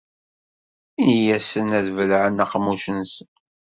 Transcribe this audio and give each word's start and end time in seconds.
In-asen 1.01 1.67
ad 1.77 1.87
bellɛen 1.97 2.43
aqemmuc-nsen. 2.43 3.29